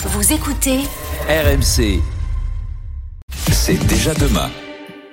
[0.00, 0.78] Vous écoutez
[1.28, 2.00] RMC.
[3.50, 4.48] C'est déjà demain.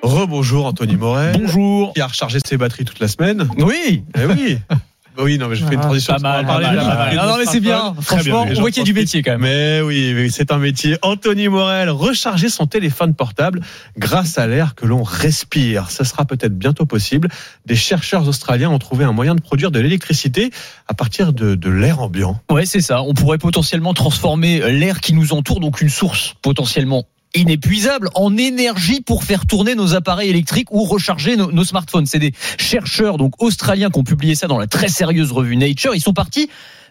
[0.00, 1.40] Rebonjour Anthony Morel.
[1.40, 1.92] Bonjour.
[1.92, 3.48] Qui a rechargé ses batteries toute la semaine.
[3.58, 4.04] Oui.
[4.16, 4.58] Eh oui.
[5.18, 6.14] Oui, non, mais je fais une transition.
[6.14, 7.16] Pas mal, parce qu'on va pas mal, parler pas mal.
[7.16, 7.94] Non, non, mais c'est bien.
[8.00, 9.40] Franchement, mais on voit qu'il y a du métier quand même.
[9.40, 10.96] Mais oui, oui, c'est un métier.
[11.02, 13.60] Anthony Morel, recharger son téléphone portable
[13.98, 15.90] grâce à l'air que l'on respire.
[15.90, 17.28] Ça sera peut-être bientôt possible.
[17.64, 20.50] Des chercheurs australiens ont trouvé un moyen de produire de l'électricité
[20.88, 22.40] à partir de, de l'air ambiant.
[22.50, 23.02] Ouais, c'est ça.
[23.02, 27.04] On pourrait potentiellement transformer l'air qui nous entoure, donc une source potentiellement
[27.36, 32.06] inépuisable en énergie pour faire tourner nos appareils électriques ou recharger nos, smartphones.
[32.06, 35.94] C'est des chercheurs donc australiens qui ont publié ça dans la très sérieuse revue Nature.
[35.94, 36.48] Ils sont partis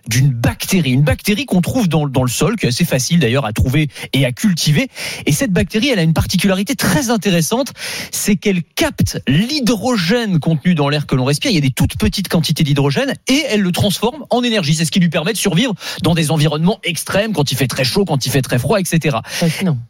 [0.08, 3.45] d'une bactérie, une bactérie qu'on trouve dans, dans le sol, qui est assez facile d'ailleurs
[3.45, 4.88] à trouver et à cultiver.
[5.26, 7.73] Et cette bactérie, elle a une particularité très intéressante,
[8.12, 11.52] c'est qu'elle capte l'hydrogène contenu dans l'air que l'on respire.
[11.52, 14.76] Il y a des toutes petites quantités d'hydrogène et elle le transforme en énergie.
[14.76, 15.73] C'est ce qui lui permet de survivre
[16.04, 19.17] dans des environnements extrêmes, quand il fait très chaud, quand il fait très froid, etc.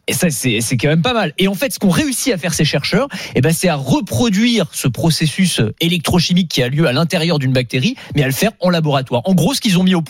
[0.06, 1.32] Et ça, c'est c'est quand même pas mal.
[1.38, 4.66] Et en fait, ce qu'ont réussi à faire ces chercheurs, eh ben, c'est à reproduire
[4.72, 8.70] ce processus électrochimique qui a lieu à l'intérieur d'une bactérie, mais à le faire en
[8.70, 9.22] laboratoire.
[9.24, 10.02] En gros, ce qu'ils ont mis au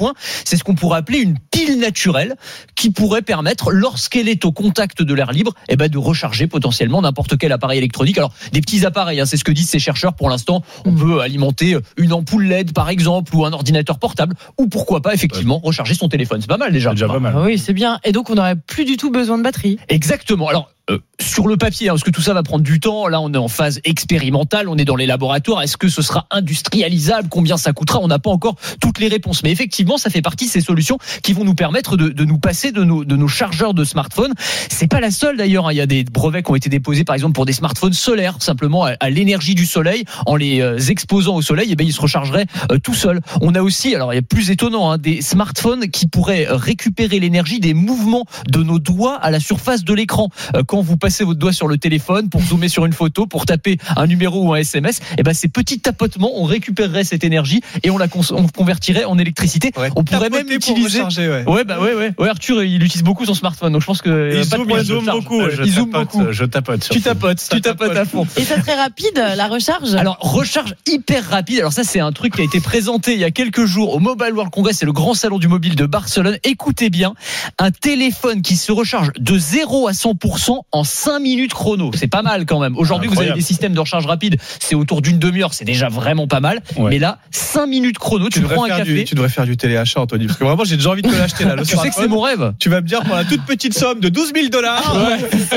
[0.44, 2.36] c'est ce qu'on pourrait appeler une pile naturelle
[2.74, 7.00] qui pourrait permettre, lorsqu'elle est au contact de l'air libre, eh ben, de recharger potentiellement
[7.00, 8.18] n'importe quel appareil électronique.
[8.18, 10.62] Alors, des petits appareils, hein, c'est ce que disent ces chercheurs pour l'instant.
[10.84, 15.14] On peut alimenter une ampoule LED, par exemple, ou un ordinateur portable, ou pourquoi pas,
[15.14, 16.42] effectivement, recharger son téléphone.
[16.42, 16.90] C'est pas mal déjà.
[16.90, 17.32] déjà pas mal.
[17.34, 18.00] Ah oui, c'est bien.
[18.04, 19.78] Et donc, on n'aurait plus du tout besoin de batterie.
[19.88, 20.48] Exactement.
[20.48, 23.20] Alors, euh, sur le papier, hein, parce que tout ça va prendre du temps, là
[23.20, 27.28] on est en phase expérimentale, on est dans les laboratoires, est-ce que ce sera industrialisable?
[27.28, 27.98] Combien ça coûtera?
[28.00, 29.42] On n'a pas encore toutes les réponses.
[29.42, 32.38] Mais effectivement, ça fait partie de ces solutions qui vont nous permettre de, de nous
[32.38, 34.34] passer de nos, de nos chargeurs de smartphones.
[34.68, 35.72] C'est pas la seule d'ailleurs, hein.
[35.72, 38.36] il y a des brevets qui ont été déposés par exemple pour des smartphones solaires,
[38.40, 41.92] simplement à, à l'énergie du soleil, en les euh, exposant au soleil, et ben ils
[41.92, 43.20] se rechargeraient euh, tout seuls.
[43.40, 47.20] On a aussi, alors il y a plus étonnant, hein, des smartphones qui pourraient récupérer
[47.20, 50.28] l'énergie des mouvements de nos doigts à la surface de l'écran.
[50.56, 53.46] Euh, Quand vous passez votre doigt sur le téléphone pour zoomer sur une photo, pour
[53.46, 57.60] taper un numéro ou un SMS, et ben ces petits tapotements, on récupérerait cette énergie
[57.82, 59.72] et on la on convertirait en électricité.
[59.94, 60.98] On pourrait même l'utiliser.
[60.98, 61.52] recharger, ouais.
[61.52, 62.12] Ouais, bah ouais, ouais.
[62.18, 64.32] Ouais, Arthur, il utilise beaucoup son smartphone, donc je pense que.
[64.34, 65.18] Il pas de zoome, il zoome charge.
[65.18, 65.42] beaucoup.
[65.50, 66.32] Je Il zoome tapote, beaucoup.
[66.32, 66.88] Je tapote.
[66.90, 68.26] Tu tapotes, tu tapotes à fond.
[68.36, 69.94] Et ça serait rapide, la recharge?
[69.94, 71.60] Alors, recharge hyper rapide.
[71.60, 73.98] Alors ça, c'est un truc qui a été présenté il y a quelques jours au
[73.98, 76.38] Mobile World Congress, c'est le grand salon du mobile de Barcelone.
[76.44, 77.14] Écoutez bien,
[77.58, 81.90] un téléphone qui se recharge de 0 à 100% en 5 minutes chrono.
[81.94, 82.76] C'est pas mal quand même.
[82.76, 86.26] Aujourd'hui, vous avez des systèmes de recharge rapide, c'est autour d'une demi-heure, c'est déjà vraiment
[86.26, 86.62] pas mal.
[86.76, 86.90] Ouais.
[86.90, 88.94] Mais là, 5 minutes chrono, tu, prends un café.
[88.94, 90.26] du, tu devrais faire du téléachat, Anthony.
[90.26, 91.08] Parce que vraiment, j'ai déjà envie de
[91.44, 91.56] là.
[91.56, 92.52] le Tu sais que c'est mon rêve.
[92.58, 94.82] Tu vas me dire pour la toute petite somme de 12 000 dollars,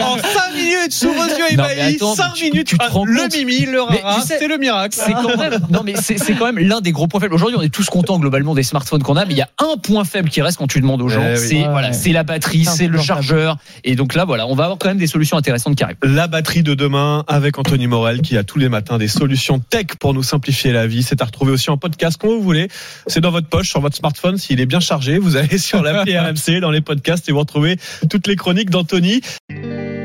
[0.02, 3.28] en 5 minutes, sous vos yeux ébahis, attends, 5 tu- minutes, tu te rends le
[3.38, 4.98] mimi, le rara, tu sais- c'est le miracle.
[5.00, 7.34] C'est quand même, non mais c'est c'est quand même l'un des gros points faibles.
[7.34, 9.78] Aujourd'hui, on est tous contents globalement des smartphones qu'on a, mais il y a un
[9.78, 11.38] point faible qui reste quand tu demandes aux gens, Eh oui.
[11.48, 11.68] c'est Ouais.
[11.70, 14.88] voilà, c'est la batterie, C'est le chargeur, et donc là voilà, on va avoir quand
[14.90, 15.98] même des solutions intéressantes qui arrivent.
[16.04, 19.88] La batterie de demain avec Anthony Morel qui a tous les matins des solutions tech
[20.00, 21.04] pour nous simplifier la vie.
[21.04, 22.68] C'est à retrouver aussi en podcast quand vous voulez.
[23.08, 24.38] C'est dans votre poche, sur votre smartphone.
[24.38, 27.78] S'il est bien chargé, vous allez sur l'appli RMC, dans les podcasts et vous retrouvez
[28.10, 29.22] toutes les chroniques d'Anthony.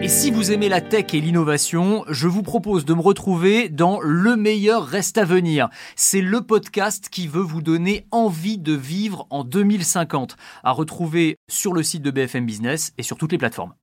[0.02, 4.00] Et si vous aimez la tech et l'innovation, je vous propose de me retrouver dans
[4.00, 5.68] Le meilleur reste à venir.
[5.96, 11.72] C'est le podcast qui veut vous donner envie de vivre en 2050, à retrouver sur
[11.72, 13.74] le site de BFM Business et sur toutes les plateformes.